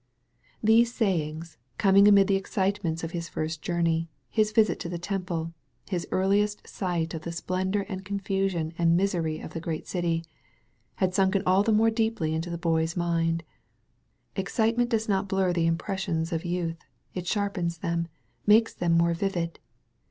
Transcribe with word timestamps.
These 0.63 0.91
sayings, 0.95 1.59
coming 1.77 2.07
amid 2.07 2.25
the 2.25 2.35
excitements 2.35 3.03
of 3.03 3.11
his 3.11 3.29
first 3.29 3.61
journey, 3.61 4.09
his 4.31 4.51
visit 4.51 4.79
to 4.79 4.89
the 4.89 4.97
Temple, 4.97 5.53
his 5.91 6.07
earliest 6.09 6.67
sight 6.67 7.13
of 7.13 7.21
the 7.21 7.31
splendor 7.31 7.81
an 7.81 7.99
J 7.99 8.05
confusion 8.05 8.73
and 8.79 8.99
miseiy 8.99 9.45
of 9.45 9.53
the 9.53 9.59
great 9.59 9.85
city, 9.87 10.25
had 10.95 11.13
sunken 11.13 11.43
all 11.45 11.61
the 11.61 11.71
more 11.71 11.91
deeply 11.91 12.33
into 12.33 12.49
the 12.49 12.57
Boy's 12.57 12.97
mind. 12.97 13.43
Excitement 14.35 14.89
does 14.89 15.07
not 15.07 15.27
blur 15.27 15.53
the 15.53 15.67
impressions 15.67 16.33
of 16.33 16.45
youth; 16.45 16.83
it 17.13 17.27
sharpens 17.27 17.77
them, 17.77 18.07
makes 18.47 18.73
them 18.73 18.93
more 18.93 19.13
vivid. 19.13 19.59